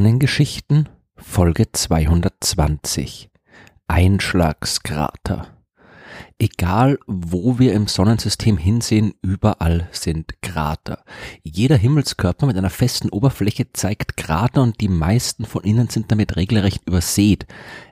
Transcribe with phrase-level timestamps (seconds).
[0.00, 3.28] Sternengeschichten Folge 220
[3.86, 5.48] Einschlagskrater
[6.38, 11.04] Egal, wo wir im Sonnensystem hinsehen, überall sind Krater.
[11.42, 16.34] Jeder Himmelskörper mit einer festen Oberfläche zeigt Krater und die meisten von ihnen sind damit
[16.34, 17.46] regelrecht übersät.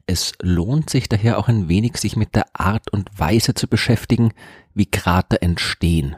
[0.07, 4.33] Es lohnt sich daher auch ein wenig, sich mit der Art und Weise zu beschäftigen,
[4.73, 6.17] wie Krater entstehen.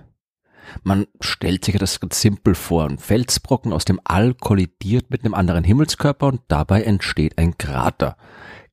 [0.83, 2.85] Man stellt sich das ganz simpel vor.
[2.89, 8.17] Ein Felsbrocken aus dem All kollidiert mit einem anderen Himmelskörper und dabei entsteht ein Krater.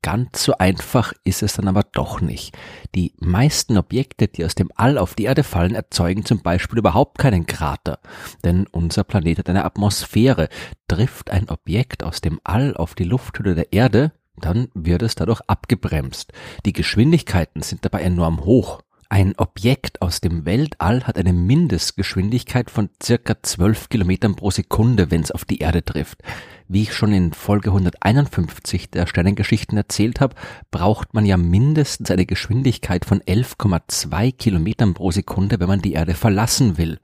[0.02, 2.56] Ganz so einfach ist es dann aber doch nicht.
[2.96, 7.18] Die meisten Objekte, die aus dem All auf die Erde fallen, erzeugen zum Beispiel überhaupt
[7.18, 8.00] keinen Krater.
[8.44, 10.50] Denn unser Planet hat eine Atmosphäre.
[10.88, 15.42] Trifft ein Objekt aus dem All auf die Lufthülle der Erde, dann wird es dadurch
[15.48, 16.32] abgebremst.
[16.66, 18.82] Die Geschwindigkeiten sind dabei enorm hoch.
[19.10, 25.22] Ein Objekt aus dem Weltall hat eine Mindestgeschwindigkeit von circa 12 Kilometern pro Sekunde, wenn
[25.22, 26.22] es auf die Erde trifft.
[26.70, 30.36] Wie ich schon in Folge 151 der Sternengeschichten erzählt habe,
[30.70, 36.14] braucht man ja mindestens eine Geschwindigkeit von 11,2 Kilometern pro Sekunde, wenn man die Erde
[36.14, 37.00] verlassen will.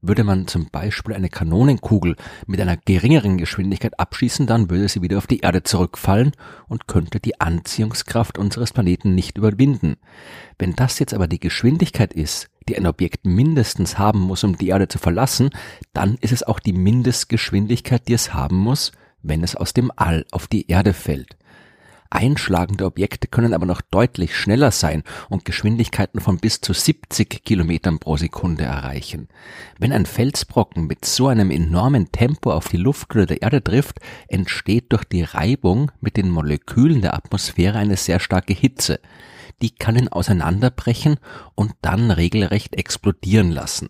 [0.00, 2.14] Würde man zum Beispiel eine Kanonenkugel
[2.46, 6.30] mit einer geringeren Geschwindigkeit abschießen, dann würde sie wieder auf die Erde zurückfallen
[6.68, 9.96] und könnte die Anziehungskraft unseres Planeten nicht überwinden.
[10.56, 14.68] Wenn das jetzt aber die Geschwindigkeit ist, die ein Objekt mindestens haben muss, um die
[14.68, 15.50] Erde zu verlassen,
[15.92, 20.24] dann ist es auch die Mindestgeschwindigkeit, die es haben muss, wenn es aus dem All
[20.30, 21.36] auf die Erde fällt.
[22.12, 28.00] Einschlagende Objekte können aber noch deutlich schneller sein und Geschwindigkeiten von bis zu 70 Kilometern
[28.00, 29.28] pro Sekunde erreichen.
[29.78, 34.86] Wenn ein Felsbrocken mit so einem enormen Tempo auf die Lufthülle der Erde trifft, entsteht
[34.92, 38.98] durch die Reibung mit den Molekülen der Atmosphäre eine sehr starke Hitze.
[39.62, 41.16] Die kann ihn auseinanderbrechen
[41.54, 43.88] und dann regelrecht explodieren lassen.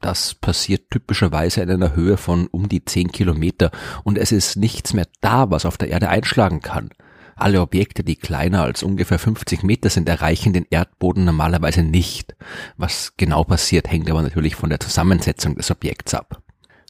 [0.00, 3.70] Das passiert typischerweise in einer Höhe von um die 10 Kilometer
[4.02, 6.90] und es ist nichts mehr da, was auf der Erde einschlagen kann.
[7.36, 12.36] Alle Objekte, die kleiner als ungefähr 50 Meter sind, erreichen den Erdboden normalerweise nicht.
[12.76, 16.43] Was genau passiert, hängt aber natürlich von der Zusammensetzung des Objekts ab.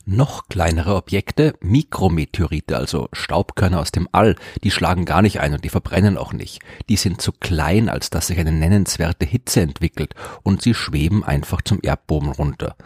[0.07, 5.65] Noch kleinere Objekte, Mikrometeorite, also Staubkörner aus dem All, die schlagen gar nicht ein und
[5.65, 6.61] die verbrennen auch nicht.
[6.91, 11.63] Die sind zu klein, als dass sich eine nennenswerte Hitze entwickelt und sie schweben einfach
[11.63, 12.77] zum Erdboden runter.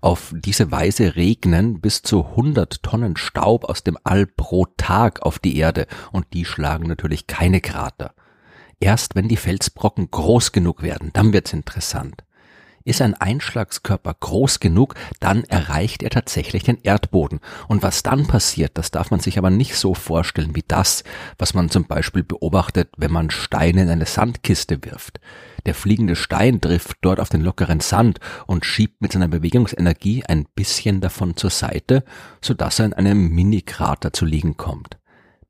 [0.00, 5.38] Auf diese Weise regnen bis zu 100 Tonnen Staub aus dem All pro Tag auf
[5.38, 8.14] die Erde und die schlagen natürlich keine Krater.
[8.80, 12.24] Erst wenn die Felsbrocken groß genug werden, dann wird's interessant.
[12.86, 17.40] Ist ein Einschlagskörper groß genug, dann erreicht er tatsächlich den Erdboden.
[17.66, 21.02] Und was dann passiert, das darf man sich aber nicht so vorstellen wie das,
[21.38, 25.18] was man zum Beispiel beobachtet, wenn man Steine in eine Sandkiste wirft.
[25.64, 30.46] Der fliegende Stein trifft dort auf den lockeren Sand und schiebt mit seiner Bewegungsenergie ein
[30.54, 32.04] bisschen davon zur Seite,
[32.42, 34.98] sodass er in einem Mini-Krater zu liegen kommt.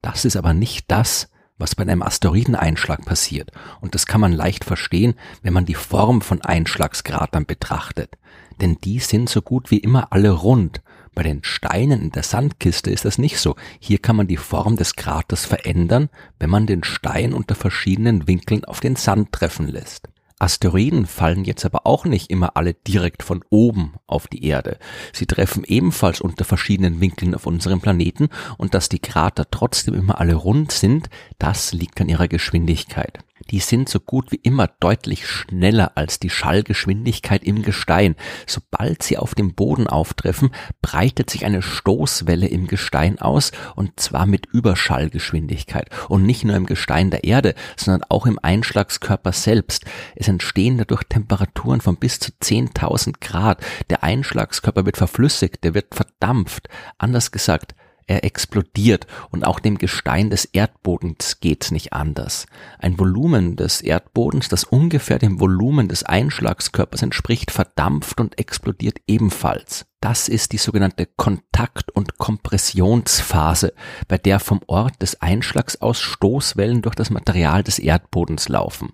[0.02, 3.52] Das ist aber nicht das, was bei einem Asteroideneinschlag passiert.
[3.80, 8.16] Und das kann man leicht verstehen, wenn man die Form von Einschlagskratern betrachtet.
[8.60, 10.82] Denn die sind so gut wie immer alle rund.
[11.14, 13.54] Bei den Steinen in der Sandkiste ist das nicht so.
[13.78, 16.08] Hier kann man die Form des Kraters verändern,
[16.40, 20.08] wenn man den Stein unter verschiedenen Winkeln auf den Sand treffen lässt.
[20.38, 24.78] Asteroiden fallen jetzt aber auch nicht immer alle direkt von oben auf die Erde.
[25.12, 28.28] Sie treffen ebenfalls unter verschiedenen Winkeln auf unserem Planeten
[28.58, 31.08] und dass die Krater trotzdem immer alle rund sind,
[31.38, 36.30] das liegt an ihrer Geschwindigkeit die sind so gut wie immer deutlich schneller als die
[36.30, 38.16] Schallgeschwindigkeit im Gestein.
[38.46, 40.50] Sobald sie auf dem Boden auftreffen,
[40.82, 45.90] breitet sich eine Stoßwelle im Gestein aus und zwar mit Überschallgeschwindigkeit.
[46.08, 49.84] Und nicht nur im Gestein der Erde, sondern auch im Einschlagskörper selbst.
[50.16, 53.60] Es entstehen dadurch Temperaturen von bis zu 10.000 Grad.
[53.90, 56.68] Der Einschlagskörper wird verflüssigt, der wird verdampft.
[56.98, 57.74] Anders gesagt,
[58.06, 62.46] er explodiert und auch dem Gestein des Erdbodens geht's nicht anders.
[62.78, 69.86] Ein Volumen des Erdbodens, das ungefähr dem Volumen des Einschlagskörpers entspricht, verdampft und explodiert ebenfalls.
[70.00, 73.72] Das ist die sogenannte Kontakt- und Kompressionsphase,
[74.06, 78.92] bei der vom Ort des Einschlags aus Stoßwellen durch das Material des Erdbodens laufen.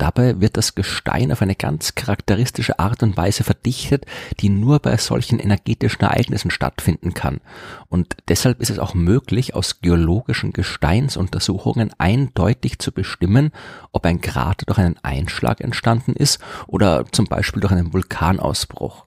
[0.00, 4.06] Dabei wird das Gestein auf eine ganz charakteristische Art und Weise verdichtet,
[4.40, 7.42] die nur bei solchen energetischen Ereignissen stattfinden kann.
[7.88, 13.50] Und deshalb ist es auch möglich, aus geologischen Gesteinsuntersuchungen eindeutig zu bestimmen,
[13.92, 19.04] ob ein Krater durch einen Einschlag entstanden ist oder zum Beispiel durch einen Vulkanausbruch.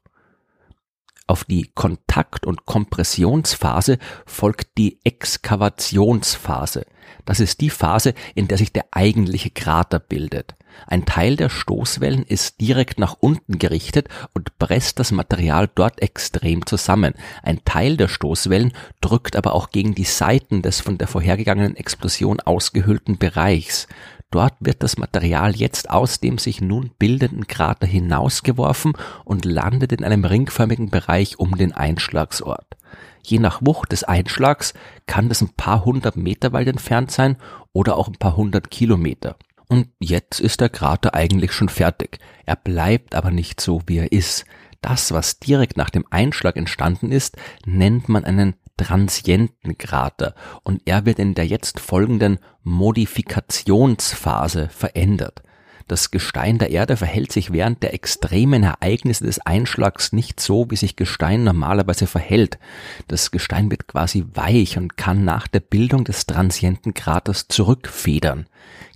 [1.26, 3.98] Auf die Kontakt- und Kompressionsphase
[4.28, 6.86] folgt die Exkavationsphase.
[7.26, 10.56] Das ist die Phase, in der sich der eigentliche Krater bildet.
[10.88, 16.66] Ein Teil der Stoßwellen ist direkt nach unten gerichtet und presst das Material dort extrem
[16.66, 17.14] zusammen.
[17.44, 22.40] Ein Teil der Stoßwellen drückt aber auch gegen die Seiten des von der vorhergegangenen Explosion
[22.40, 23.88] ausgehöhlten Bereichs.
[24.32, 28.94] Dort wird das Material jetzt aus dem sich nun bildenden Krater hinausgeworfen
[29.26, 32.66] und landet in einem ringförmigen Bereich um den Einschlagsort.
[33.26, 34.74] Je nach Wucht des Einschlags
[35.08, 37.38] kann das ein paar hundert Meter weit entfernt sein
[37.72, 39.38] oder auch ein paar hundert Kilometer.
[39.68, 42.20] Und jetzt ist der Krater eigentlich schon fertig.
[42.46, 44.46] Er bleibt aber nicht so, wie er ist.
[44.82, 51.06] Das, was direkt nach dem Einschlag entstanden ist, nennt man einen transienten Krater und er
[51.06, 55.44] wird in der jetzt folgenden Modifikationsphase verändert.
[55.88, 60.76] Das Gestein der Erde verhält sich während der extremen Ereignisse des Einschlags nicht so, wie
[60.76, 62.58] sich Gestein normalerweise verhält.
[63.08, 68.48] Das Gestein wird quasi weich und kann nach der Bildung des transienten Kraters zurückfedern.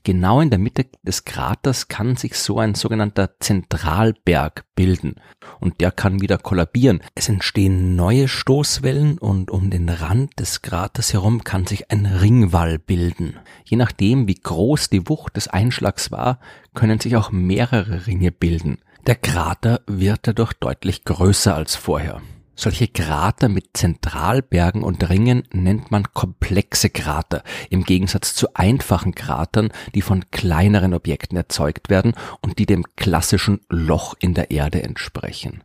[0.03, 5.15] Genau in der Mitte des Kraters kann sich so ein sogenannter Zentralberg bilden
[5.59, 7.01] und der kann wieder kollabieren.
[7.15, 12.79] Es entstehen neue Stoßwellen und um den Rand des Kraters herum kann sich ein Ringwall
[12.79, 13.37] bilden.
[13.65, 16.39] Je nachdem, wie groß die Wucht des Einschlags war,
[16.73, 18.77] können sich auch mehrere Ringe bilden.
[19.07, 22.21] Der Krater wird dadurch deutlich größer als vorher.
[22.59, 29.69] Solche Krater mit Zentralbergen und Ringen nennt man komplexe Krater, im Gegensatz zu einfachen Kratern,
[29.93, 35.63] die von kleineren Objekten erzeugt werden und die dem klassischen Loch in der Erde entsprechen.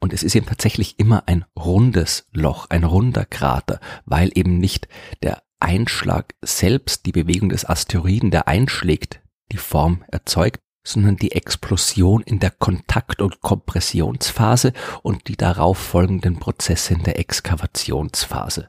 [0.00, 4.88] Und es ist eben tatsächlich immer ein rundes Loch, ein runder Krater, weil eben nicht
[5.22, 9.20] der Einschlag selbst, die Bewegung des Asteroiden, der einschlägt,
[9.52, 14.72] die Form erzeugt, sondern die Explosion in der Kontakt- und Kompressionsphase
[15.02, 18.68] und die darauf folgenden Prozesse in der Exkavationsphase.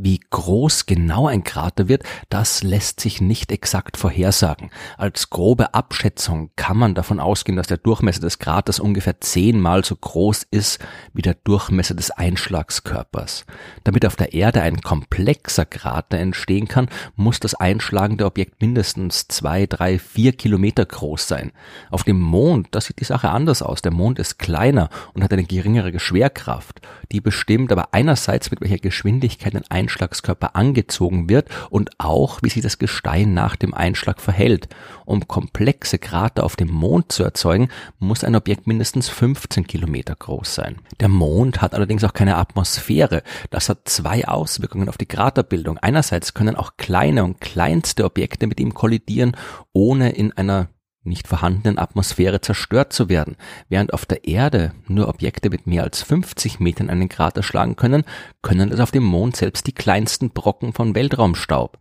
[0.00, 4.70] Wie groß genau ein Krater wird, das lässt sich nicht exakt vorhersagen.
[4.96, 9.96] Als grobe Abschätzung kann man davon ausgehen, dass der Durchmesser des Kraters ungefähr zehnmal so
[9.96, 10.78] groß ist
[11.14, 13.44] wie der Durchmesser des Einschlagskörpers.
[13.82, 19.66] Damit auf der Erde ein komplexer Krater entstehen kann, muss das einschlagende Objekt mindestens zwei,
[19.66, 21.50] drei, vier Kilometer groß sein.
[21.90, 23.82] Auf dem Mond, da sieht die Sache anders aus.
[23.82, 26.82] Der Mond ist kleiner und hat eine geringere Schwerkraft.
[27.10, 32.62] Die bestimmt aber einerseits mit welcher Geschwindigkeit ein Einschlagskörper angezogen wird und auch, wie sich
[32.62, 34.68] das Gestein nach dem Einschlag verhält.
[35.06, 37.68] Um komplexe Krater auf dem Mond zu erzeugen,
[37.98, 40.76] muss ein Objekt mindestens 15 Kilometer groß sein.
[41.00, 43.22] Der Mond hat allerdings auch keine Atmosphäre.
[43.48, 45.78] Das hat zwei Auswirkungen auf die Kraterbildung.
[45.78, 49.36] Einerseits können auch kleine und kleinste Objekte mit ihm kollidieren,
[49.72, 50.68] ohne in einer
[51.08, 53.36] nicht vorhandenen Atmosphäre zerstört zu werden.
[53.68, 58.04] Während auf der Erde nur Objekte mit mehr als 50 Metern einen Krater schlagen können,
[58.42, 61.78] können es auf dem Mond selbst die kleinsten Brocken von Weltraumstaub.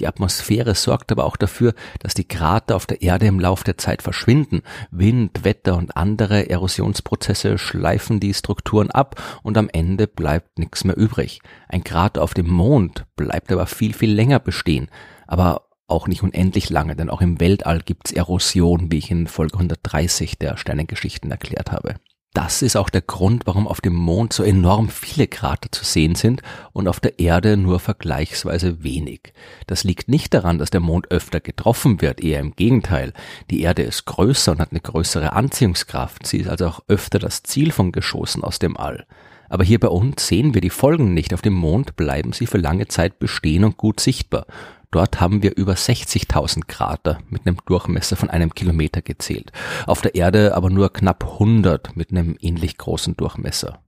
[0.00, 3.78] Die Atmosphäre sorgt aber auch dafür, dass die Krater auf der Erde im Lauf der
[3.78, 4.62] Zeit verschwinden.
[4.90, 10.96] Wind, Wetter und andere Erosionsprozesse schleifen die Strukturen ab und am Ende bleibt nichts mehr
[10.96, 11.40] übrig.
[11.68, 14.88] Ein Krater auf dem Mond bleibt aber viel, viel länger bestehen.
[15.26, 19.54] Aber auch nicht unendlich lange, denn auch im Weltall gibt's Erosion, wie ich in Folge
[19.54, 21.96] 130 der Sternengeschichten erklärt habe.
[22.34, 26.14] Das ist auch der Grund, warum auf dem Mond so enorm viele Krater zu sehen
[26.14, 26.42] sind
[26.72, 29.32] und auf der Erde nur vergleichsweise wenig.
[29.66, 33.12] Das liegt nicht daran, dass der Mond öfter getroffen wird, eher im Gegenteil.
[33.50, 36.26] Die Erde ist größer und hat eine größere Anziehungskraft.
[36.26, 39.06] Sie ist also auch öfter das Ziel von Geschossen aus dem All.
[39.48, 41.32] Aber hier bei uns sehen wir die Folgen nicht.
[41.32, 44.46] Auf dem Mond bleiben sie für lange Zeit bestehen und gut sichtbar.
[44.90, 49.52] Dort haben wir über 60.000 Krater mit einem Durchmesser von einem Kilometer gezählt.
[49.86, 53.82] Auf der Erde aber nur knapp 100 mit einem ähnlich großen Durchmesser.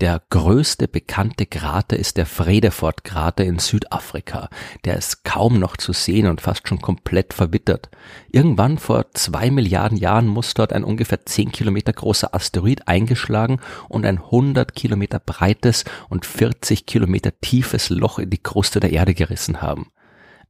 [0.00, 4.48] Der größte bekannte Krater ist der Vredefort-Krater in Südafrika.
[4.86, 7.90] Der ist kaum noch zu sehen und fast schon komplett verwittert.
[8.32, 14.06] Irgendwann vor zwei Milliarden Jahren muss dort ein ungefähr zehn Kilometer großer Asteroid eingeschlagen und
[14.06, 19.60] ein 100 Kilometer breites und 40 Kilometer tiefes Loch in die Kruste der Erde gerissen
[19.60, 19.90] haben.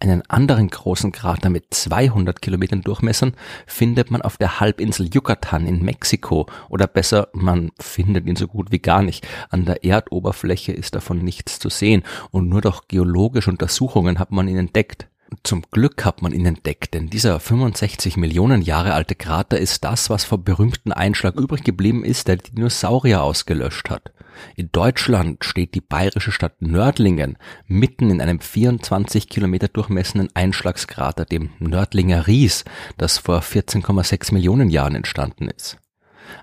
[0.02, 3.34] Einen anderen großen Krater mit 200 Kilometern Durchmessern
[3.66, 8.72] findet man auf der Halbinsel Yucatan in Mexiko oder besser, man findet ihn so gut
[8.72, 9.28] wie gar nicht.
[9.50, 14.48] An der Erdoberfläche ist davon nichts zu sehen und nur durch geologische Untersuchungen hat man
[14.48, 15.06] ihn entdeckt.
[15.42, 20.08] Zum Glück hat man ihn entdeckt, denn dieser 65 Millionen Jahre alte Krater ist das,
[20.08, 24.12] was vom berühmten Einschlag übrig geblieben ist, der die Dinosaurier ausgelöscht hat.
[24.56, 31.50] In Deutschland steht die bayerische Stadt Nördlingen mitten in einem 24 Kilometer durchmessenden Einschlagskrater, dem
[31.58, 32.64] Nördlinger Ries,
[32.96, 35.78] das vor 14,6 Millionen Jahren entstanden ist.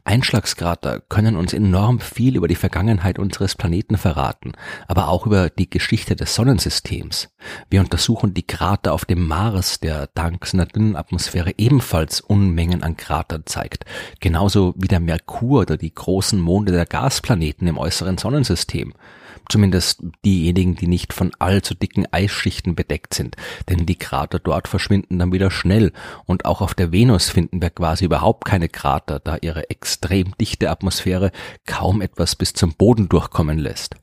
[0.03, 4.53] Einschlagskrater können uns enorm viel über die Vergangenheit unseres Planeten verraten,
[4.87, 7.29] aber auch über die Geschichte des Sonnensystems.
[7.69, 12.97] Wir untersuchen die Krater auf dem Mars, der dank seiner dünnen Atmosphäre ebenfalls Unmengen an
[12.97, 13.85] Kratern zeigt,
[14.19, 18.93] genauso wie der Merkur oder die großen Monde der Gasplaneten im äußeren Sonnensystem
[19.49, 23.35] zumindest diejenigen, die nicht von allzu dicken Eisschichten bedeckt sind,
[23.69, 25.91] denn die Krater dort verschwinden dann wieder schnell
[26.25, 30.69] und auch auf der Venus finden wir quasi überhaupt keine Krater, da ihre extrem dichte
[30.69, 31.31] Atmosphäre
[31.65, 33.95] kaum etwas bis zum Boden durchkommen lässt.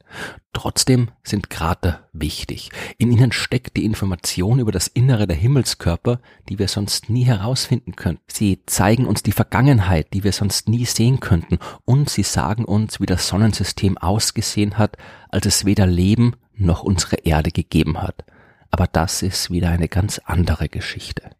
[0.53, 2.71] Trotzdem sind Krater wichtig.
[2.99, 7.97] In ihnen steckt die Information über das Innere der Himmelskörper, die wir sonst nie herausfinden
[7.97, 8.21] können.
[8.27, 13.01] Sie zeigen uns die Vergangenheit, die wir sonst nie sehen könnten, und sie sagen uns,
[13.01, 14.97] wie das Sonnensystem ausgesehen hat,
[15.29, 18.25] als es weder Leben noch unsere Erde gegeben hat.
[18.71, 21.31] Aber das ist wieder eine ganz andere Geschichte.